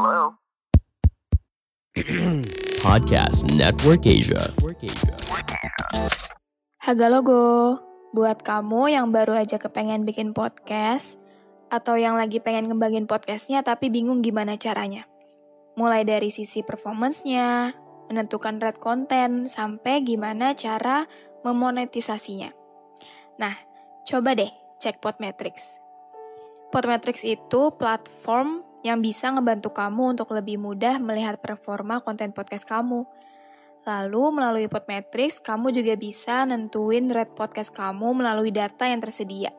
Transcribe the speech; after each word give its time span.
Hello? 0.00 0.32
Podcast 2.88 3.52
Network 3.52 4.08
Asia. 4.08 4.48
Haga 6.80 7.12
logo, 7.12 7.76
buat 8.16 8.40
kamu 8.40 8.96
yang 8.96 9.12
baru 9.12 9.36
aja 9.36 9.60
kepengen 9.60 10.08
bikin 10.08 10.32
podcast, 10.32 11.20
atau 11.68 12.00
yang 12.00 12.16
lagi 12.16 12.40
pengen 12.40 12.72
ngembangin 12.72 13.04
podcastnya 13.04 13.60
tapi 13.60 13.92
bingung 13.92 14.24
gimana 14.24 14.56
caranya. 14.56 15.04
Mulai 15.76 16.08
dari 16.08 16.32
sisi 16.32 16.64
performance-nya, 16.64 17.76
menentukan 18.08 18.56
red 18.56 18.80
content, 18.80 19.52
sampai 19.52 20.00
gimana 20.00 20.56
cara 20.56 21.04
memonetisasinya. 21.44 22.48
Nah, 23.36 23.52
coba 24.08 24.32
deh 24.32 24.48
cek 24.80 25.04
Podmetrics. 25.04 25.76
Podmetrics 26.72 27.20
itu 27.20 27.68
platform 27.76 28.69
yang 28.80 29.04
bisa 29.04 29.28
ngebantu 29.32 29.72
kamu 29.72 30.16
untuk 30.16 30.32
lebih 30.32 30.56
mudah 30.56 30.96
melihat 31.00 31.40
performa 31.40 32.00
konten 32.00 32.32
podcast 32.32 32.64
kamu. 32.64 33.04
Lalu 33.88 34.22
melalui 34.36 34.66
Podmetrics, 34.68 35.40
kamu 35.40 35.72
juga 35.72 35.96
bisa 35.96 36.44
nentuin 36.44 37.08
rate 37.08 37.32
podcast 37.32 37.72
kamu 37.72 38.20
melalui 38.20 38.52
data 38.52 38.84
yang 38.84 39.00
tersedia. 39.00 39.52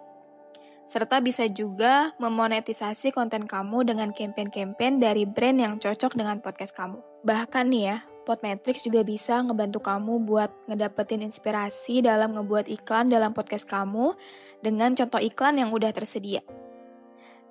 Serta 0.85 1.23
bisa 1.23 1.47
juga 1.47 2.11
memonetisasi 2.19 3.15
konten 3.15 3.47
kamu 3.47 3.87
dengan 3.87 4.11
campaign-campaign 4.11 4.99
dari 4.99 5.23
brand 5.23 5.57
yang 5.57 5.73
cocok 5.79 6.19
dengan 6.19 6.43
podcast 6.43 6.75
kamu. 6.75 6.99
Bahkan 7.23 7.65
nih 7.71 7.83
ya, 7.87 7.97
Podmetrics 8.21 8.85
juga 8.85 9.01
bisa 9.01 9.41
ngebantu 9.41 9.81
kamu 9.81 10.21
buat 10.29 10.53
ngedapetin 10.69 11.25
inspirasi 11.25 12.05
dalam 12.05 12.37
ngebuat 12.37 12.69
iklan 12.69 13.09
dalam 13.09 13.33
podcast 13.33 13.65
kamu 13.65 14.13
dengan 14.61 14.93
contoh 14.93 15.17
iklan 15.17 15.57
yang 15.57 15.73
udah 15.73 15.89
tersedia. 15.89 16.45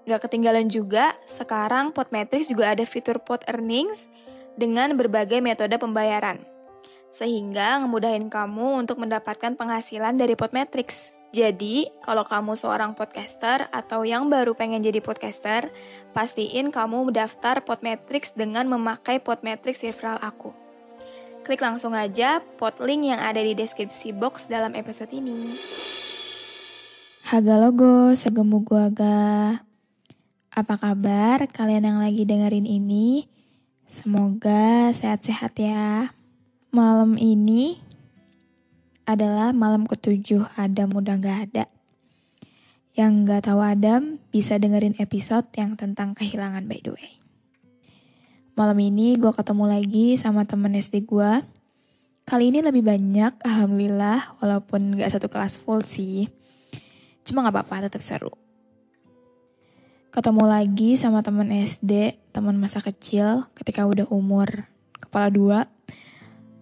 Gak 0.08 0.26
ketinggalan 0.28 0.72
juga, 0.72 1.12
sekarang 1.28 1.92
Podmetrics 1.92 2.48
juga 2.48 2.72
ada 2.72 2.84
fitur 2.88 3.20
Pod 3.20 3.44
Earnings 3.44 4.08
dengan 4.56 4.96
berbagai 4.96 5.44
metode 5.44 5.76
pembayaran. 5.76 6.40
Sehingga 7.10 7.82
ngemudahin 7.82 8.32
kamu 8.32 8.86
untuk 8.86 9.02
mendapatkan 9.02 9.58
penghasilan 9.58 10.16
dari 10.16 10.38
Podmetrics. 10.38 11.12
Jadi, 11.30 11.86
kalau 12.02 12.26
kamu 12.26 12.58
seorang 12.58 12.98
podcaster 12.98 13.70
atau 13.70 14.02
yang 14.02 14.26
baru 14.26 14.50
pengen 14.58 14.82
jadi 14.82 14.98
podcaster, 14.98 15.70
pastiin 16.10 16.74
kamu 16.74 17.06
mendaftar 17.06 17.62
Podmetrics 17.62 18.34
dengan 18.34 18.66
memakai 18.66 19.22
Podmetrics 19.22 19.86
referral 19.86 20.18
aku. 20.18 20.50
Klik 21.46 21.62
langsung 21.62 21.94
aja 21.94 22.42
pot 22.58 22.76
link 22.82 23.08
yang 23.14 23.22
ada 23.22 23.40
di 23.40 23.54
deskripsi 23.54 24.12
box 24.12 24.50
dalam 24.50 24.74
episode 24.74 25.14
ini. 25.14 25.54
Haga 27.30 27.62
logo, 27.62 28.10
segemu 28.18 28.58
gua 28.66 28.90
aga. 28.90 29.69
Apa 30.60 30.76
kabar 30.76 31.48
kalian 31.48 31.88
yang 31.88 31.98
lagi 32.04 32.28
dengerin 32.28 32.68
ini? 32.68 33.24
Semoga 33.88 34.92
sehat-sehat 34.92 35.56
ya. 35.56 36.12
Malam 36.68 37.16
ini 37.16 37.80
adalah 39.08 39.56
malam 39.56 39.88
ketujuh 39.88 40.44
Adam 40.60 40.92
udah 40.92 41.16
gak 41.16 41.38
ada. 41.48 41.64
Yang 42.92 43.12
gak 43.24 43.42
tahu 43.48 43.60
Adam 43.64 44.20
bisa 44.28 44.60
dengerin 44.60 45.00
episode 45.00 45.48
yang 45.56 45.80
tentang 45.80 46.12
kehilangan 46.12 46.68
by 46.68 46.76
the 46.84 46.92
way. 46.92 47.16
Malam 48.52 48.84
ini 48.84 49.16
gue 49.16 49.32
ketemu 49.32 49.64
lagi 49.64 50.20
sama 50.20 50.44
temen 50.44 50.76
SD 50.76 51.08
gue. 51.08 51.40
Kali 52.28 52.52
ini 52.52 52.60
lebih 52.60 52.84
banyak, 52.84 53.40
alhamdulillah, 53.48 54.36
walaupun 54.44 54.92
gak 55.00 55.08
satu 55.08 55.32
kelas 55.32 55.56
full 55.56 55.80
sih. 55.88 56.28
Cuma 57.24 57.48
gak 57.48 57.56
apa-apa, 57.56 57.88
tetap 57.88 58.04
seru. 58.04 58.49
Ketemu 60.10 60.42
lagi 60.42 60.98
sama 60.98 61.22
temen 61.22 61.54
SD, 61.54 62.18
teman 62.34 62.58
masa 62.58 62.82
kecil, 62.82 63.46
ketika 63.54 63.86
udah 63.86 64.10
umur 64.10 64.66
kepala 64.98 65.30
dua. 65.30 65.58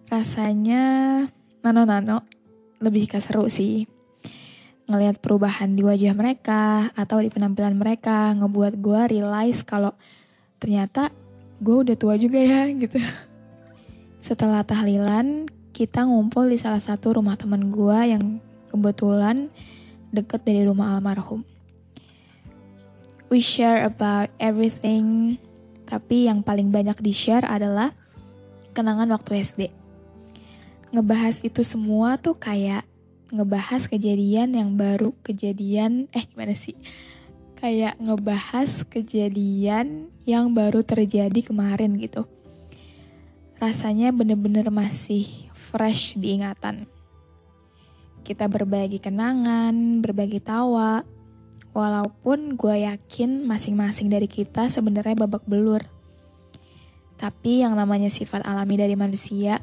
Rasanya 0.05 1.25
nano-nano, 1.65 2.29
lebih 2.77 3.09
ke 3.09 3.17
seru 3.17 3.49
sih. 3.49 3.89
Ngelihat 4.85 5.17
perubahan 5.17 5.73
di 5.73 5.81
wajah 5.81 6.13
mereka 6.13 6.93
atau 6.93 7.25
di 7.25 7.33
penampilan 7.33 7.73
mereka 7.73 8.37
ngebuat 8.37 8.77
gue 8.77 9.17
realize 9.17 9.65
kalau 9.65 9.97
ternyata 10.61 11.09
gue 11.57 11.89
udah 11.89 11.97
tua 11.97 12.21
juga 12.21 12.37
ya 12.37 12.69
gitu. 12.85 13.01
Setelah 14.21 14.61
tahlilan, 14.61 15.49
kita 15.73 16.05
ngumpul 16.05 16.53
di 16.53 16.61
salah 16.61 16.85
satu 16.85 17.17
rumah 17.17 17.33
teman 17.33 17.73
gue 17.73 17.97
yang 18.13 18.37
kebetulan 18.69 19.49
deket 20.13 20.45
dari 20.45 20.61
rumah 20.69 20.93
almarhum. 20.93 21.41
We 23.29 23.45
share 23.45 23.85
about 23.85 24.33
everything, 24.41 25.37
tapi 25.85 26.25
yang 26.25 26.41
paling 26.41 26.73
banyak 26.73 26.97
di-share 26.97 27.45
adalah 27.45 27.93
kenangan 28.73 29.05
waktu 29.13 29.45
SD. 29.45 29.61
Ngebahas 30.89 31.45
itu 31.45 31.61
semua 31.61 32.17
tuh 32.17 32.33
kayak 32.41 32.89
ngebahas 33.29 33.85
kejadian 33.85 34.57
yang 34.57 34.73
baru 34.73 35.13
kejadian, 35.21 36.09
eh 36.09 36.25
gimana 36.25 36.57
sih? 36.57 36.73
Kayak 37.53 38.01
ngebahas 38.01 38.81
kejadian 38.89 40.09
yang 40.25 40.49
baru 40.57 40.81
terjadi 40.81 41.45
kemarin 41.45 42.01
gitu. 42.01 42.25
Rasanya 43.61 44.09
bener-bener 44.09 44.73
masih 44.73 45.29
fresh 45.53 46.17
diingatan. 46.17 46.89
Kita 48.25 48.49
berbagi 48.49 48.97
kenangan, 48.97 50.01
berbagi 50.01 50.41
tawa, 50.41 51.05
Walaupun 51.71 52.57
gue 52.57 52.85
yakin 52.89 53.45
masing-masing 53.45 54.09
dari 54.09 54.25
kita 54.25 54.67
sebenarnya 54.67 55.13
babak 55.13 55.45
belur. 55.45 55.85
Tapi 57.19 57.61
yang 57.61 57.75
namanya 57.75 58.07
sifat 58.07 58.47
alami 58.47 58.79
dari 58.79 58.95
manusia, 58.95 59.61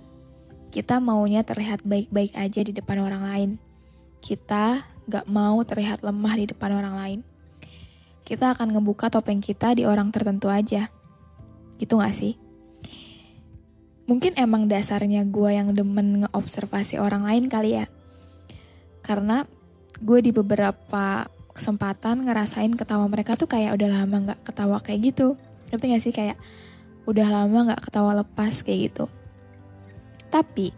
kita 0.70 1.00
maunya 1.00 1.40
terlihat 1.40 1.82
baik-baik 1.82 2.36
aja 2.36 2.60
di 2.60 2.72
depan 2.76 3.00
orang 3.00 3.22
lain. 3.24 3.50
Kita 4.20 4.84
gak 5.08 5.26
mau 5.30 5.62
terlihat 5.64 6.04
lemah 6.04 6.34
di 6.36 6.44
depan 6.52 6.70
orang 6.76 6.94
lain. 6.94 7.20
Kita 8.26 8.52
akan 8.52 8.76
ngebuka 8.76 9.08
topeng 9.08 9.40
kita 9.40 9.72
di 9.72 9.86
orang 9.86 10.12
tertentu 10.12 10.50
aja. 10.50 10.90
Gitu 11.78 11.96
gak 11.96 12.14
sih? 12.14 12.36
Mungkin 14.06 14.38
emang 14.38 14.70
dasarnya 14.70 15.26
gue 15.26 15.50
yang 15.50 15.74
demen 15.74 16.22
ngeobservasi 16.22 17.02
orang 17.02 17.26
lain 17.26 17.50
kali 17.50 17.82
ya. 17.82 17.90
Karena 19.02 19.42
gue 19.98 20.18
di 20.22 20.30
beberapa 20.30 21.26
kesempatan 21.56 22.28
ngerasain 22.28 22.76
ketawa 22.76 23.08
mereka 23.08 23.34
tuh 23.34 23.48
kayak 23.48 23.80
udah 23.80 23.88
lama 23.88 24.16
nggak 24.30 24.40
ketawa 24.44 24.76
kayak 24.84 25.12
gitu. 25.12 25.40
Ngerti 25.72 25.84
gak 25.88 26.02
sih? 26.04 26.12
Kayak 26.12 26.36
udah 27.08 27.26
lama 27.32 27.72
nggak 27.72 27.82
ketawa 27.88 28.12
lepas 28.20 28.60
kayak 28.60 28.92
gitu. 28.92 29.08
Tapi 30.28 30.70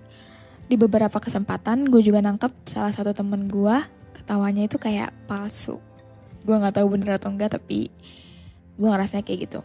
di 0.68 0.76
beberapa 0.76 1.18
kesempatan 1.18 1.88
gue 1.88 2.04
juga 2.04 2.20
nangkep 2.22 2.68
salah 2.68 2.92
satu 2.92 3.10
temen 3.16 3.50
gue 3.50 3.76
ketawanya 4.14 4.68
itu 4.68 4.78
kayak 4.78 5.10
palsu. 5.26 5.82
Gue 6.46 6.54
nggak 6.54 6.78
tahu 6.78 6.86
bener 6.94 7.18
atau 7.18 7.32
enggak 7.32 7.58
tapi 7.58 7.90
gue 8.78 8.88
ngerasanya 8.88 9.24
kayak 9.26 9.50
gitu. 9.50 9.60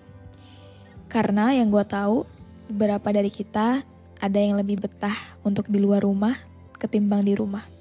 Karena 1.11 1.53
yang 1.53 1.69
gue 1.69 1.83
tahu 1.85 2.25
beberapa 2.71 3.13
dari 3.13 3.29
kita 3.29 3.85
ada 4.17 4.39
yang 4.39 4.55
lebih 4.55 4.81
betah 4.81 5.15
untuk 5.43 5.67
di 5.67 5.77
luar 5.77 6.01
rumah 6.01 6.33
ketimbang 6.79 7.21
di 7.27 7.35
rumah 7.35 7.72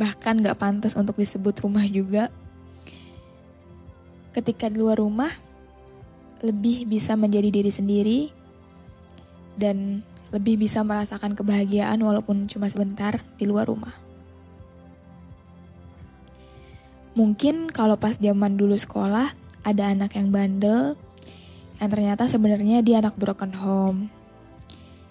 bahkan 0.00 0.40
gak 0.40 0.56
pantas 0.56 0.96
untuk 0.96 1.20
disebut 1.20 1.52
rumah 1.60 1.84
juga. 1.84 2.32
Ketika 4.32 4.72
di 4.72 4.80
luar 4.80 4.96
rumah, 4.96 5.28
lebih 6.40 6.88
bisa 6.88 7.12
menjadi 7.20 7.52
diri 7.52 7.68
sendiri 7.68 8.20
dan 9.60 10.00
lebih 10.32 10.56
bisa 10.56 10.80
merasakan 10.80 11.36
kebahagiaan 11.36 12.00
walaupun 12.00 12.48
cuma 12.48 12.72
sebentar 12.72 13.20
di 13.36 13.44
luar 13.44 13.68
rumah. 13.68 13.92
Mungkin 17.12 17.68
kalau 17.68 18.00
pas 18.00 18.16
zaman 18.16 18.56
dulu 18.56 18.78
sekolah, 18.78 19.36
ada 19.66 19.92
anak 19.92 20.16
yang 20.16 20.32
bandel, 20.32 20.96
yang 21.76 21.90
ternyata 21.92 22.24
sebenarnya 22.30 22.80
dia 22.80 23.04
anak 23.04 23.18
broken 23.20 23.52
home. 23.52 24.08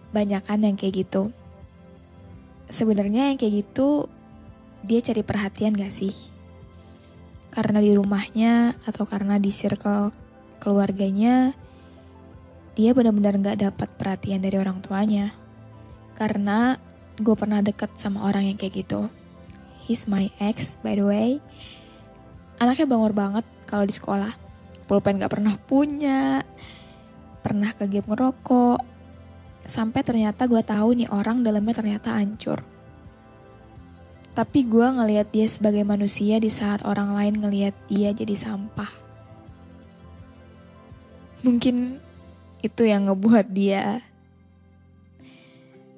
Banyakan 0.10 0.66
yang 0.66 0.76
kayak 0.80 1.06
gitu. 1.06 1.30
Sebenarnya 2.72 3.30
yang 3.30 3.38
kayak 3.38 3.68
gitu 3.68 4.10
dia 4.84 5.00
cari 5.04 5.22
perhatian 5.22 5.76
gak 5.76 5.92
sih? 5.92 6.14
karena 7.50 7.82
di 7.82 7.92
rumahnya 7.98 8.78
atau 8.86 9.10
karena 9.10 9.42
di 9.42 9.50
circle 9.50 10.14
keluarganya 10.62 11.58
dia 12.78 12.94
benar-benar 12.96 13.36
nggak 13.36 13.60
dapat 13.60 13.90
perhatian 14.00 14.40
dari 14.40 14.56
orang 14.56 14.80
tuanya. 14.80 15.36
Karena 16.16 16.80
gue 17.20 17.36
pernah 17.36 17.60
deket 17.60 17.92
sama 18.00 18.24
orang 18.24 18.48
yang 18.48 18.56
kayak 18.56 18.88
gitu. 18.88 19.12
He's 19.84 20.08
my 20.08 20.32
ex 20.40 20.80
by 20.80 20.96
the 20.96 21.04
way. 21.04 21.30
Anaknya 22.64 22.88
bangor 22.88 23.12
banget 23.12 23.44
kalau 23.68 23.84
di 23.84 23.92
sekolah. 23.92 24.32
Pulpen 24.88 25.20
nggak 25.20 25.34
pernah 25.36 25.60
punya. 25.60 26.48
Pernah 27.44 27.76
ke 27.76 27.92
game 27.92 28.08
ngerokok. 28.08 28.80
Sampai 29.68 30.00
ternyata 30.08 30.48
gue 30.48 30.64
tahu 30.64 31.04
nih 31.04 31.12
orang 31.12 31.44
dalamnya 31.44 31.84
ternyata 31.84 32.16
hancur 32.16 32.79
tapi 34.40 34.64
gue 34.64 34.88
ngelihat 34.88 35.36
dia 35.36 35.52
sebagai 35.52 35.84
manusia 35.84 36.40
di 36.40 36.48
saat 36.48 36.88
orang 36.88 37.12
lain 37.12 37.44
ngelihat 37.44 37.76
dia 37.92 38.16
jadi 38.16 38.40
sampah. 38.40 38.88
Mungkin 41.44 42.00
itu 42.64 42.88
yang 42.88 43.12
ngebuat 43.12 43.52
dia 43.52 44.00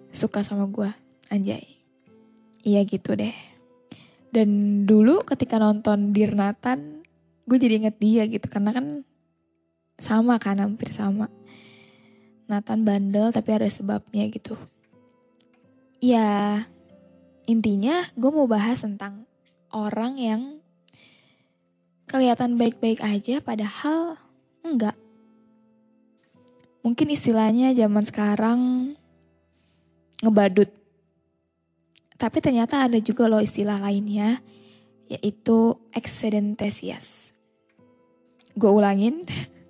suka 0.10 0.42
sama 0.42 0.66
gue, 0.74 0.90
anjay. 1.30 1.62
Iya 2.66 2.82
gitu 2.90 3.14
deh. 3.14 3.38
Dan 4.34 4.82
dulu 4.90 5.22
ketika 5.22 5.62
nonton 5.62 6.10
Dirnatan, 6.10 7.06
gue 7.46 7.58
jadi 7.62 7.78
inget 7.78 8.02
dia 8.02 8.26
gitu. 8.26 8.50
Karena 8.50 8.74
kan 8.74 9.06
sama 10.02 10.42
kan, 10.42 10.58
hampir 10.58 10.90
sama. 10.90 11.30
Nathan 12.50 12.90
bandel 12.90 13.30
tapi 13.30 13.54
ada 13.54 13.70
sebabnya 13.70 14.26
gitu. 14.34 14.58
Ya, 16.02 16.66
Intinya 17.52 18.08
gue 18.16 18.32
mau 18.32 18.48
bahas 18.48 18.80
tentang 18.80 19.28
orang 19.76 20.16
yang 20.16 20.42
kelihatan 22.08 22.56
baik-baik 22.56 23.04
aja 23.04 23.44
padahal 23.44 24.16
enggak. 24.64 24.96
Mungkin 26.80 27.12
istilahnya 27.12 27.76
zaman 27.76 28.08
sekarang 28.08 28.60
ngebadut. 30.24 30.72
Tapi 32.16 32.38
ternyata 32.40 32.88
ada 32.88 32.96
juga 33.04 33.28
loh 33.28 33.44
istilah 33.44 33.84
lainnya 33.84 34.40
yaitu 35.12 35.76
excedentesias. 35.92 37.36
Gue 38.56 38.72
ulangin, 38.72 39.28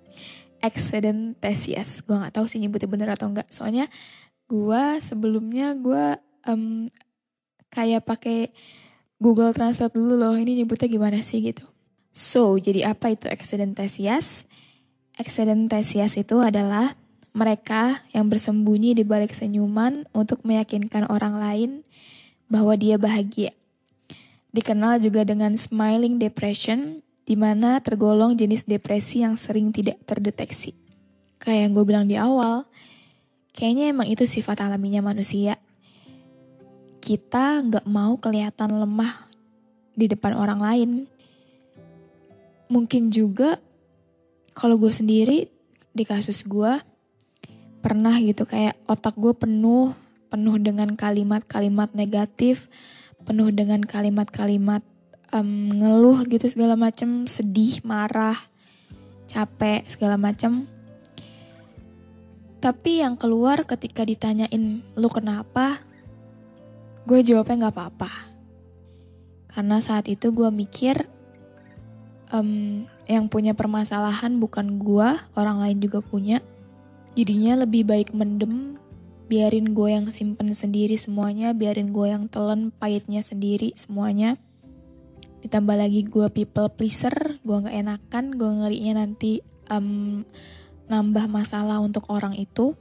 excedentesias. 0.70 2.06
Gue 2.06 2.14
gak 2.14 2.38
tahu 2.38 2.46
sih 2.46 2.62
nyebutnya 2.62 2.86
bener 2.86 3.10
atau 3.10 3.26
enggak. 3.26 3.50
Soalnya 3.50 3.90
gue 4.46 5.02
sebelumnya 5.02 5.74
gue 5.74 6.14
um, 6.46 6.86
kayak 7.72 8.04
pakai 8.04 8.52
Google 9.16 9.56
Translate 9.56 9.96
dulu 9.96 10.20
loh, 10.20 10.36
ini 10.36 10.60
nyebutnya 10.60 10.90
gimana 10.92 11.24
sih 11.24 11.40
gitu. 11.40 11.64
So, 12.12 12.60
jadi 12.60 12.92
apa 12.92 13.16
itu 13.16 13.30
excedentesias? 13.32 14.44
Excedentesias 15.16 16.20
itu 16.20 16.44
adalah 16.44 16.92
mereka 17.32 18.04
yang 18.12 18.28
bersembunyi 18.28 18.92
di 18.92 19.04
balik 19.08 19.32
senyuman 19.32 20.04
untuk 20.12 20.44
meyakinkan 20.44 21.08
orang 21.08 21.40
lain 21.40 21.70
bahwa 22.52 22.76
dia 22.76 23.00
bahagia. 23.00 23.56
Dikenal 24.52 25.00
juga 25.00 25.24
dengan 25.24 25.56
smiling 25.56 26.20
depression, 26.20 27.00
di 27.24 27.38
mana 27.38 27.80
tergolong 27.80 28.36
jenis 28.36 28.68
depresi 28.68 29.24
yang 29.24 29.40
sering 29.40 29.72
tidak 29.72 29.96
terdeteksi. 30.04 30.76
Kayak 31.40 31.60
yang 31.64 31.72
gue 31.72 31.84
bilang 31.86 32.06
di 32.10 32.18
awal, 32.18 32.68
kayaknya 33.54 33.94
emang 33.94 34.10
itu 34.10 34.26
sifat 34.26 34.60
alaminya 34.60 35.00
manusia 35.00 35.61
kita 37.02 37.66
nggak 37.66 37.86
mau 37.90 38.14
kelihatan 38.14 38.78
lemah 38.78 39.26
di 39.98 40.06
depan 40.06 40.38
orang 40.38 40.60
lain. 40.62 40.90
Mungkin 42.70 43.10
juga 43.10 43.58
kalau 44.54 44.78
gue 44.78 44.94
sendiri 44.94 45.50
di 45.92 46.04
kasus 46.06 46.46
gue 46.46 46.78
pernah 47.82 48.14
gitu 48.22 48.46
kayak 48.46 48.78
otak 48.86 49.18
gue 49.18 49.34
penuh 49.34 49.90
penuh 50.32 50.56
dengan 50.56 50.96
kalimat-kalimat 50.96 51.92
negatif, 51.92 52.72
penuh 53.28 53.52
dengan 53.52 53.84
kalimat-kalimat 53.84 54.80
um, 55.28 55.68
ngeluh 55.68 56.24
gitu 56.24 56.48
segala 56.48 56.72
macam, 56.72 57.28
sedih, 57.28 57.84
marah, 57.84 58.40
capek 59.28 59.84
segala 59.84 60.16
macam. 60.16 60.64
Tapi 62.64 63.04
yang 63.04 63.20
keluar 63.20 63.68
ketika 63.68 64.08
ditanyain 64.08 64.80
lu 64.96 65.08
kenapa, 65.12 65.84
Gue 67.02 67.20
jawabnya 67.26 67.68
gak 67.68 67.74
apa-apa. 67.74 68.10
Karena 69.52 69.82
saat 69.84 70.08
itu 70.08 70.32
gue 70.32 70.48
mikir 70.48 71.04
um, 72.32 72.82
yang 73.04 73.28
punya 73.28 73.52
permasalahan 73.52 74.40
bukan 74.40 74.80
gue, 74.80 75.08
orang 75.36 75.58
lain 75.60 75.78
juga 75.82 76.00
punya. 76.00 76.40
Jadinya 77.12 77.66
lebih 77.66 77.84
baik 77.84 78.16
mendem, 78.16 78.80
biarin 79.28 79.76
gue 79.76 79.88
yang 79.92 80.06
simpen 80.08 80.56
sendiri 80.56 80.96
semuanya, 80.96 81.52
biarin 81.52 81.92
gue 81.92 82.06
yang 82.08 82.24
telan 82.32 82.72
pahitnya 82.72 83.20
sendiri 83.20 83.76
semuanya. 83.76 84.40
Ditambah 85.44 85.76
lagi 85.76 86.06
gue 86.08 86.26
people 86.32 86.70
pleaser, 86.72 87.42
gue 87.44 87.56
gak 87.66 87.76
enakan, 87.76 88.32
gue 88.38 88.50
ngerinya 88.62 89.04
nanti 89.04 89.44
um, 89.68 90.22
nambah 90.88 91.28
masalah 91.28 91.82
untuk 91.82 92.08
orang 92.08 92.32
itu. 92.38 92.72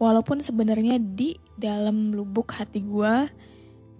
Walaupun 0.00 0.40
sebenarnya 0.40 0.96
di 0.96 1.36
dalam 1.60 2.16
lubuk 2.16 2.56
hati 2.56 2.80
gue, 2.80 3.28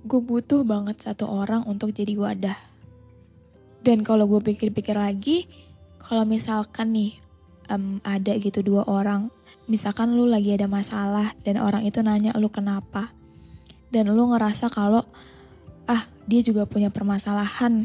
gue 0.08 0.20
butuh 0.24 0.64
banget 0.64 1.04
satu 1.04 1.28
orang 1.28 1.68
untuk 1.68 1.92
jadi 1.92 2.16
wadah. 2.16 2.56
Dan 3.84 4.00
kalau 4.00 4.24
gue 4.24 4.40
pikir-pikir 4.40 4.96
lagi, 4.96 5.44
kalau 6.00 6.24
misalkan 6.24 6.96
nih 6.96 7.20
um, 7.68 8.00
ada 8.00 8.32
gitu 8.40 8.64
dua 8.64 8.88
orang, 8.88 9.28
misalkan 9.68 10.16
lu 10.16 10.24
lagi 10.24 10.56
ada 10.56 10.66
masalah 10.66 11.36
dan 11.44 11.60
orang 11.60 11.84
itu 11.84 12.00
nanya 12.00 12.32
lu 12.40 12.48
kenapa, 12.48 13.12
dan 13.92 14.08
lu 14.10 14.32
ngerasa 14.32 14.72
kalau 14.72 15.04
ah 15.84 16.02
dia 16.24 16.40
juga 16.40 16.64
punya 16.64 16.88
permasalahan, 16.88 17.84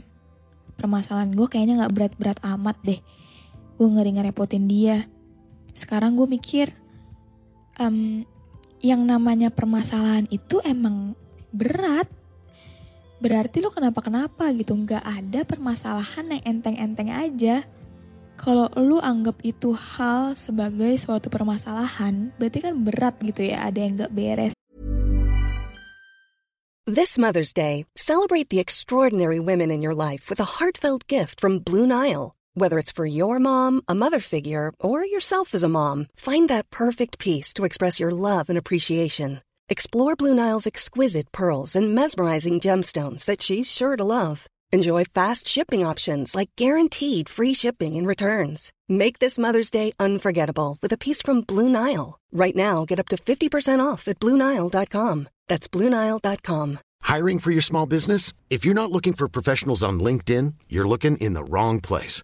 permasalahan 0.79 1.31
gue 1.35 1.47
kayaknya 1.47 1.83
nggak 1.83 1.93
berat-berat 1.95 2.39
amat 2.43 2.77
deh, 2.83 2.99
gue 3.75 3.87
ngeri 3.87 4.19
ngerepotin 4.19 4.65
dia. 4.67 5.07
Sekarang 5.75 6.15
gue 6.15 6.27
mikir, 6.27 6.71
um, 7.79 8.23
yang 8.85 9.01
namanya 9.09 9.49
permasalahan 9.49 10.29
itu 10.29 10.61
emang 10.61 11.17
berat. 11.49 12.05
Berarti 13.17 13.65
lo 13.65 13.73
kenapa-kenapa 13.73 14.53
gitu, 14.53 14.77
nggak 14.77 15.01
ada 15.01 15.41
permasalahan 15.41 16.37
yang 16.37 16.43
enteng-enteng 16.45 17.09
aja. 17.09 17.65
Kalau 18.37 18.69
lu 18.77 19.01
anggap 19.01 19.41
itu 19.41 19.73
hal 19.73 20.37
sebagai 20.37 20.93
suatu 21.01 21.33
permasalahan, 21.33 22.29
berarti 22.37 22.59
kan 22.61 22.77
berat 22.85 23.17
gitu 23.25 23.49
ya, 23.49 23.65
ada 23.65 23.79
yang 23.81 23.97
nggak 23.97 24.13
beres. 24.13 24.53
This 26.85 27.17
Mother's 27.17 27.49
Day, 27.49 27.89
celebrate 27.97 28.53
the 28.53 28.61
extraordinary 28.61 29.41
women 29.41 29.73
in 29.73 29.81
your 29.81 29.97
life 29.97 30.29
with 30.29 30.37
a 30.37 30.61
heartfelt 30.61 31.09
gift 31.09 31.41
from 31.41 31.57
Blue 31.57 31.89
Nile. 31.89 32.37
Whether 32.57 32.79
it's 32.79 32.93
for 32.93 33.05
your 33.05 33.37
mom, 33.37 33.81
a 33.85 33.93
mother 33.93 34.21
figure, 34.21 34.71
or 34.79 35.03
yourself 35.03 35.53
as 35.53 35.61
a 35.61 35.67
mom, 35.67 36.07
find 36.15 36.49
that 36.49 36.69
perfect 36.69 37.19
piece 37.19 37.53
to 37.55 37.65
express 37.65 37.99
your 37.99 38.11
love 38.11 38.47
and 38.47 38.57
appreciation. 38.57 39.41
Explore 39.67 40.15
Blue 40.15 40.33
Nile's 40.33 40.65
exquisite 40.65 41.33
pearls 41.33 41.75
and 41.75 41.93
mesmerizing 41.93 42.61
gemstones 42.61 43.25
that 43.25 43.41
she's 43.41 43.69
sure 43.69 43.97
to 43.97 44.05
love. 44.05 44.47
Enjoy 44.71 45.03
fast 45.03 45.49
shipping 45.49 45.85
options 45.85 46.33
like 46.33 46.49
guaranteed 46.55 47.27
free 47.27 47.53
shipping 47.53 47.97
and 47.97 48.07
returns. 48.07 48.71
Make 48.87 49.19
this 49.19 49.37
Mother's 49.37 49.69
Day 49.69 49.91
unforgettable 49.99 50.77
with 50.81 50.93
a 50.93 50.97
piece 50.97 51.21
from 51.21 51.41
Blue 51.41 51.67
Nile. 51.67 52.17
Right 52.31 52.55
now, 52.55 52.85
get 52.85 52.99
up 52.99 53.09
to 53.09 53.17
50% 53.17 53.85
off 53.85 54.07
at 54.07 54.19
BlueNile.com. 54.19 55.27
That's 55.49 55.67
BlueNile.com. 55.67 56.79
Hiring 57.01 57.39
for 57.39 57.51
your 57.51 57.61
small 57.61 57.85
business? 57.85 58.31
If 58.49 58.63
you're 58.63 58.81
not 58.81 58.93
looking 58.93 59.13
for 59.13 59.27
professionals 59.27 59.83
on 59.83 59.99
LinkedIn, 59.99 60.53
you're 60.69 60.87
looking 60.87 61.17
in 61.17 61.33
the 61.33 61.43
wrong 61.43 61.81
place. 61.81 62.23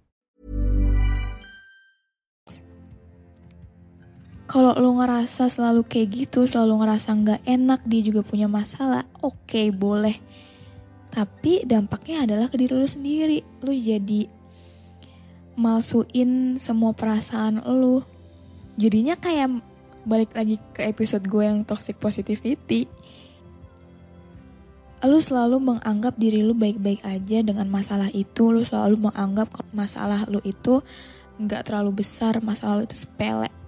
Kalau 4.51 4.75
lo 4.75 4.99
ngerasa 4.99 5.47
selalu 5.47 5.87
kayak 5.87 6.27
gitu, 6.27 6.43
selalu 6.43 6.83
ngerasa 6.83 7.15
nggak 7.15 7.41
enak, 7.47 7.79
dia 7.87 8.01
juga 8.03 8.19
punya 8.19 8.51
masalah, 8.51 9.07
oke 9.23 9.47
okay, 9.47 9.71
boleh. 9.71 10.19
Tapi 11.07 11.63
dampaknya 11.63 12.27
adalah 12.27 12.51
ke 12.51 12.59
diri 12.59 12.75
lo 12.75 12.83
sendiri. 12.83 13.39
Lo 13.63 13.71
jadi 13.71 14.27
malsuin 15.55 16.59
semua 16.59 16.91
perasaan 16.91 17.63
lo. 17.63 18.03
jadinya 18.79 19.19
kayak 19.19 19.61
balik 20.07 20.33
lagi 20.33 20.57
ke 20.73 20.81
episode 20.87 21.27
gue 21.27 21.43
yang 21.43 21.61
toxic 21.61 21.99
positivity 22.01 22.89
lu 25.01 25.17
selalu 25.17 25.57
menganggap 25.57 26.13
diri 26.17 26.45
lu 26.45 26.53
baik-baik 26.53 27.01
aja 27.01 27.41
dengan 27.41 27.65
masalah 27.69 28.09
itu 28.13 28.53
lu 28.53 28.61
selalu 28.61 29.11
menganggap 29.11 29.49
masalah 29.73 30.25
lu 30.29 30.41
itu 30.45 30.81
nggak 31.41 31.65
terlalu 31.65 32.01
besar 32.01 32.37
masalah 32.41 32.81
lu 32.81 32.85
itu 32.85 32.97
sepele 32.97 33.60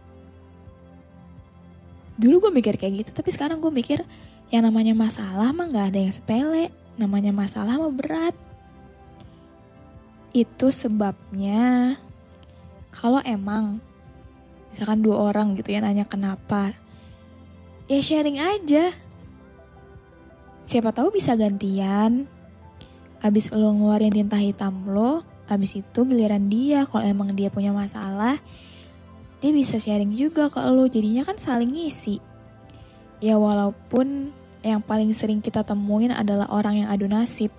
dulu 2.14 2.48
gue 2.48 2.52
mikir 2.62 2.78
kayak 2.78 3.06
gitu 3.06 3.12
tapi 3.12 3.34
sekarang 3.34 3.58
gue 3.58 3.74
mikir 3.74 4.06
yang 4.54 4.70
namanya 4.70 4.94
masalah 4.94 5.50
mah 5.50 5.66
nggak 5.66 5.88
ada 5.90 6.00
yang 6.00 6.14
sepele. 6.14 6.70
Namanya 6.94 7.34
masalah 7.34 7.82
mah 7.82 7.90
berat. 7.90 8.38
Itu 10.30 10.70
sebabnya 10.70 11.98
kalau 12.94 13.18
emang 13.26 13.82
misalkan 14.70 15.02
dua 15.02 15.34
orang 15.34 15.58
gitu 15.58 15.74
ya 15.74 15.82
nanya 15.82 16.06
kenapa 16.06 16.78
ya 17.90 17.98
sharing 17.98 18.38
aja. 18.38 18.94
Siapa 20.70 20.94
tahu 20.94 21.18
bisa 21.18 21.34
gantian. 21.34 22.30
Abis 23.26 23.50
lo 23.50 23.74
ngeluarin 23.74 24.14
tinta 24.14 24.38
hitam 24.38 24.86
lo 24.86 25.26
abis 25.48 25.76
itu 25.76 26.00
giliran 26.08 26.48
dia 26.48 26.88
kalau 26.88 27.04
emang 27.04 27.36
dia 27.36 27.52
punya 27.52 27.76
masalah 27.76 28.40
dia 29.44 29.52
bisa 29.52 29.76
sharing 29.76 30.16
juga 30.16 30.48
ke 30.48 30.64
lo 30.72 30.88
jadinya 30.88 31.28
kan 31.28 31.36
saling 31.36 31.76
ngisi 31.76 32.24
ya 33.20 33.36
walaupun 33.36 34.32
yang 34.64 34.80
paling 34.80 35.12
sering 35.12 35.44
kita 35.44 35.68
temuin 35.68 36.16
adalah 36.16 36.48
orang 36.48 36.80
yang 36.80 36.88
adu 36.88 37.12
nasib 37.12 37.52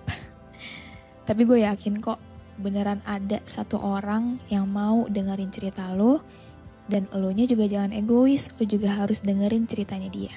tapi 1.29 1.45
gue 1.45 1.61
yakin 1.61 2.01
kok 2.01 2.17
beneran 2.57 3.05
ada 3.05 3.37
satu 3.45 3.77
orang 3.77 4.41
yang 4.49 4.65
mau 4.65 5.05
dengerin 5.05 5.53
cerita 5.53 5.93
lo 5.93 6.25
dan 6.89 7.05
lo 7.13 7.29
nya 7.29 7.45
juga 7.45 7.69
jangan 7.69 7.93
egois 7.93 8.49
lo 8.57 8.65
juga 8.65 8.89
harus 8.97 9.21
dengerin 9.21 9.69
ceritanya 9.69 10.09
dia 10.09 10.33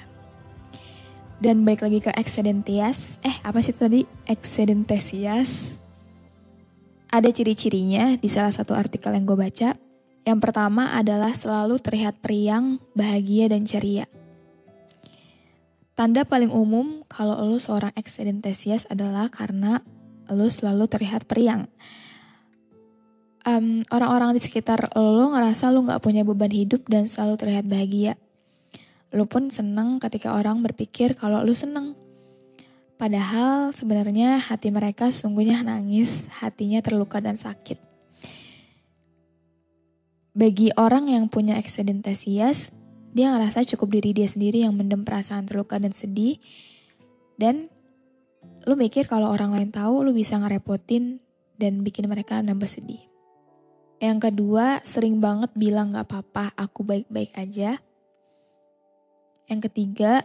dan 1.38 1.62
baik 1.62 1.86
lagi 1.86 2.02
ke 2.02 2.10
Excedentias. 2.18 3.22
Eh, 3.22 3.38
apa 3.46 3.62
sih 3.62 3.70
tadi? 3.70 4.02
Excedentesias. 4.26 5.78
Ada 7.14 7.30
ciri-cirinya 7.30 8.18
di 8.18 8.26
salah 8.26 8.50
satu 8.50 8.74
artikel 8.74 9.14
yang 9.14 9.22
gue 9.22 9.38
baca. 9.38 9.87
Yang 10.22 10.38
pertama 10.42 10.94
adalah 10.96 11.34
selalu 11.34 11.78
terlihat 11.82 12.22
periang, 12.22 12.80
bahagia, 12.96 13.50
dan 13.52 13.66
ceria. 13.68 14.06
Tanda 15.98 16.22
paling 16.22 16.54
umum 16.54 17.02
kalau 17.10 17.42
lo 17.42 17.58
seorang 17.58 17.90
excedentesias 17.98 18.86
adalah 18.86 19.26
karena 19.30 19.82
lo 20.30 20.46
selalu 20.46 20.86
terlihat 20.86 21.26
periang. 21.26 21.66
Um, 23.48 23.82
orang-orang 23.88 24.36
di 24.36 24.42
sekitar 24.44 24.92
lo 24.94 25.32
ngerasa 25.32 25.72
lo 25.72 25.80
gak 25.86 26.04
punya 26.04 26.26
beban 26.26 26.52
hidup 26.52 26.84
dan 26.86 27.08
selalu 27.08 27.34
terlihat 27.40 27.64
bahagia 27.64 28.20
Lu 29.08 29.24
pun 29.24 29.48
seneng 29.48 29.96
ketika 29.96 30.36
orang 30.36 30.60
berpikir 30.60 31.16
kalau 31.16 31.40
lu 31.40 31.56
seneng. 31.56 31.96
Padahal 33.00 33.72
sebenarnya 33.72 34.36
hati 34.36 34.68
mereka 34.68 35.08
sungguhnya 35.08 35.64
nangis, 35.64 36.28
hatinya 36.28 36.82
terluka 36.84 37.22
dan 37.22 37.38
sakit. 37.38 37.87
Bagi 40.38 40.70
orang 40.78 41.10
yang 41.10 41.26
punya 41.26 41.58
eksidentesias, 41.58 42.70
dia 43.10 43.34
ngerasa 43.34 43.66
cukup 43.74 43.98
diri 43.98 44.14
dia 44.14 44.30
sendiri 44.30 44.62
yang 44.62 44.70
mendem 44.70 45.02
perasaan 45.02 45.50
terluka 45.50 45.82
dan 45.82 45.90
sedih. 45.90 46.38
Dan 47.34 47.66
lu 48.62 48.78
mikir 48.78 49.10
kalau 49.10 49.34
orang 49.34 49.50
lain 49.50 49.74
tahu 49.74 50.06
lu 50.06 50.14
bisa 50.14 50.38
ngerepotin 50.38 51.18
dan 51.58 51.82
bikin 51.82 52.06
mereka 52.06 52.38
nambah 52.38 52.70
sedih. 52.70 53.02
Yang 53.98 54.30
kedua, 54.30 54.78
sering 54.86 55.18
banget 55.18 55.50
bilang 55.58 55.90
gak 55.90 56.06
apa-apa, 56.06 56.54
aku 56.54 56.86
baik-baik 56.86 57.34
aja. 57.34 57.82
Yang 59.50 59.60
ketiga, 59.66 60.22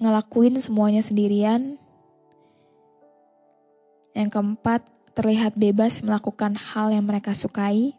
ngelakuin 0.00 0.56
semuanya 0.56 1.04
sendirian. 1.04 1.76
Yang 4.16 4.40
keempat, 4.40 4.88
terlihat 5.12 5.52
bebas 5.58 6.00
melakukan 6.00 6.56
hal 6.56 6.96
yang 6.96 7.04
mereka 7.04 7.36
sukai. 7.36 7.97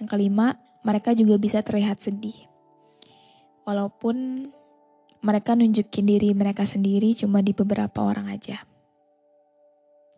Yang 0.00 0.08
kelima, 0.08 0.56
mereka 0.86 1.12
juga 1.12 1.36
bisa 1.36 1.60
terlihat 1.60 2.00
sedih. 2.00 2.36
Walaupun 3.66 4.48
mereka 5.22 5.54
nunjukin 5.54 6.06
diri 6.06 6.34
mereka 6.34 6.66
sendiri 6.66 7.14
cuma 7.14 7.40
di 7.40 7.54
beberapa 7.54 8.02
orang 8.02 8.30
aja. 8.30 8.62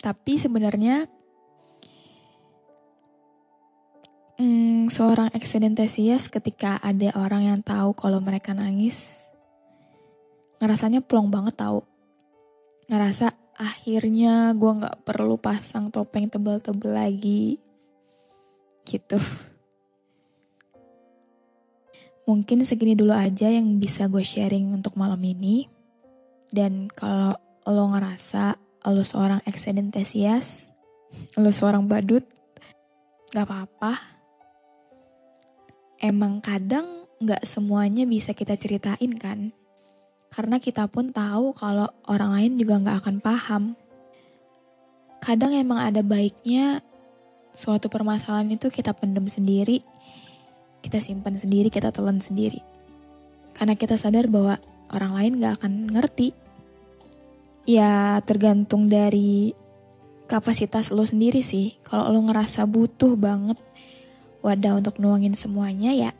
Tapi 0.00 0.36
sebenarnya 0.36 1.08
Hmm, 4.34 4.90
seorang 4.90 5.30
eksidentesias 5.30 6.26
ketika 6.26 6.82
ada 6.82 7.14
orang 7.14 7.54
yang 7.54 7.60
tahu 7.62 7.94
kalau 7.94 8.18
mereka 8.18 8.50
nangis, 8.50 9.30
ngerasanya 10.58 11.06
plong 11.06 11.30
banget 11.30 11.54
tahu. 11.54 11.86
Ngerasa 12.90 13.30
akhirnya 13.54 14.50
gue 14.58 14.72
nggak 14.82 15.06
perlu 15.06 15.38
pasang 15.38 15.94
topeng 15.94 16.26
tebel-tebel 16.26 16.90
lagi, 16.98 17.62
gitu. 18.82 19.22
Mungkin 22.24 22.64
segini 22.64 22.96
dulu 22.96 23.12
aja 23.12 23.52
yang 23.52 23.76
bisa 23.76 24.08
gue 24.08 24.24
sharing 24.24 24.72
untuk 24.72 24.96
malam 24.96 25.20
ini. 25.20 25.68
Dan 26.48 26.88
kalau 26.88 27.36
lo 27.68 27.84
ngerasa 27.92 28.56
lo 28.88 29.04
seorang 29.04 29.40
eksidentesias, 29.44 30.68
lo 31.36 31.50
seorang 31.52 31.88
badut, 31.88 32.24
gak 33.32 33.48
apa-apa 33.48 34.14
emang 36.04 36.36
kadang 36.44 37.08
nggak 37.16 37.48
semuanya 37.48 38.04
bisa 38.04 38.36
kita 38.36 38.52
ceritain 38.60 39.16
kan. 39.16 39.56
Karena 40.28 40.60
kita 40.60 40.84
pun 40.84 41.08
tahu 41.14 41.56
kalau 41.56 41.88
orang 42.04 42.36
lain 42.36 42.52
juga 42.60 42.76
nggak 42.84 42.98
akan 43.00 43.16
paham. 43.24 43.62
Kadang 45.24 45.56
emang 45.56 45.80
ada 45.80 46.04
baiknya 46.04 46.84
suatu 47.56 47.88
permasalahan 47.88 48.52
itu 48.52 48.68
kita 48.68 48.92
pendem 48.92 49.24
sendiri, 49.30 49.80
kita 50.84 51.00
simpan 51.00 51.40
sendiri, 51.40 51.72
kita 51.72 51.88
telan 51.88 52.20
sendiri. 52.20 52.60
Karena 53.56 53.72
kita 53.72 53.96
sadar 53.96 54.28
bahwa 54.28 54.60
orang 54.92 55.12
lain 55.16 55.32
gak 55.40 55.64
akan 55.64 55.88
ngerti. 55.88 56.36
Ya 57.64 58.20
tergantung 58.28 58.92
dari 58.92 59.56
kapasitas 60.28 60.92
lo 60.92 61.08
sendiri 61.08 61.40
sih. 61.40 61.80
Kalau 61.80 62.12
lo 62.12 62.20
ngerasa 62.28 62.68
butuh 62.68 63.16
banget 63.16 63.56
wadah 64.44 64.76
untuk 64.76 65.00
nuangin 65.00 65.32
semuanya 65.32 65.96
ya 65.96 66.12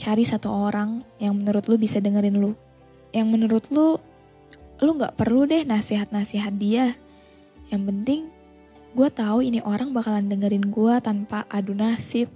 cari 0.00 0.24
satu 0.24 0.48
orang 0.48 1.04
yang 1.20 1.36
menurut 1.36 1.68
lu 1.68 1.76
bisa 1.76 2.00
dengerin 2.00 2.40
lu. 2.40 2.56
Yang 3.12 3.26
menurut 3.28 3.64
lu, 3.68 4.00
lu 4.80 4.90
gak 4.96 5.20
perlu 5.20 5.44
deh 5.44 5.68
nasihat-nasihat 5.68 6.56
dia. 6.56 6.96
Yang 7.68 7.82
penting, 7.92 8.20
gue 8.96 9.08
tahu 9.12 9.44
ini 9.44 9.60
orang 9.60 9.92
bakalan 9.92 10.32
dengerin 10.32 10.72
gue 10.72 10.94
tanpa 11.04 11.44
adu 11.52 11.76
nasib, 11.76 12.32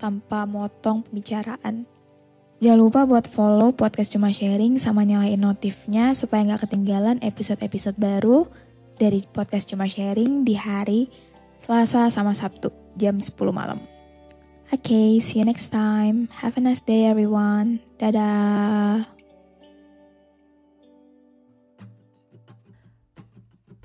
tanpa 0.00 0.48
motong 0.48 1.04
pembicaraan. 1.04 1.84
Jangan 2.60 2.80
lupa 2.80 3.04
buat 3.04 3.28
follow 3.28 3.72
podcast 3.72 4.12
Cuma 4.16 4.32
Sharing 4.32 4.80
sama 4.80 5.04
nyalain 5.04 5.40
notifnya 5.40 6.12
supaya 6.16 6.44
gak 6.44 6.68
ketinggalan 6.68 7.20
episode-episode 7.20 7.96
baru 7.96 8.48
dari 9.00 9.24
podcast 9.28 9.68
Cuma 9.68 9.88
Sharing 9.88 10.44
di 10.44 10.56
hari 10.56 11.08
Selasa 11.60 12.08
sama 12.08 12.32
Sabtu 12.32 12.72
jam 12.96 13.20
10 13.20 13.32
malam. 13.52 13.80
Okay, 14.70 15.18
see 15.24 15.40
you 15.40 15.46
next 15.48 15.72
time. 15.72 16.30
Have 16.40 16.54
a 16.56 16.62
nice 16.62 16.84
day, 16.84 17.08
everyone. 17.08 17.82
Dadah. 17.98 19.19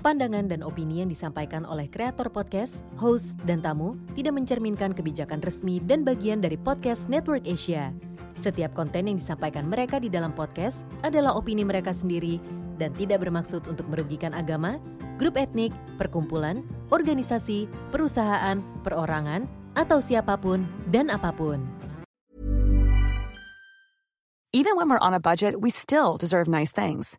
Pandangan 0.06 0.46
dan 0.46 0.62
opini 0.62 1.02
yang 1.02 1.10
disampaikan 1.10 1.66
oleh 1.66 1.90
kreator 1.90 2.30
podcast, 2.30 2.78
host, 2.94 3.34
dan 3.42 3.58
tamu 3.58 3.98
tidak 4.14 4.38
mencerminkan 4.38 4.94
kebijakan 4.94 5.42
resmi 5.42 5.82
dan 5.82 6.06
bagian 6.06 6.38
dari 6.38 6.54
podcast 6.54 7.10
Network 7.10 7.42
Asia. 7.42 7.90
Setiap 8.38 8.70
konten 8.78 9.10
yang 9.10 9.18
disampaikan 9.18 9.66
mereka 9.66 9.98
di 9.98 10.06
dalam 10.06 10.30
podcast 10.30 10.86
adalah 11.02 11.34
opini 11.34 11.66
mereka 11.66 11.90
sendiri 11.90 12.38
dan 12.78 12.94
tidak 12.94 13.26
bermaksud 13.26 13.66
untuk 13.66 13.90
merugikan 13.90 14.30
agama, 14.30 14.78
grup 15.18 15.34
etnik, 15.34 15.74
perkumpulan, 15.98 16.62
organisasi, 16.94 17.66
perusahaan, 17.90 18.62
perorangan, 18.86 19.50
atau 19.74 19.98
siapa 19.98 20.38
pun 20.38 20.62
dan 20.86 21.10
apa 21.10 21.34
pun. 21.34 21.58
Even 24.54 24.78
when 24.78 24.86
we're 24.86 25.02
on 25.02 25.18
a 25.18 25.18
budget, 25.18 25.58
we 25.58 25.74
still 25.74 26.14
deserve 26.14 26.46
nice 26.46 26.70
things. 26.70 27.18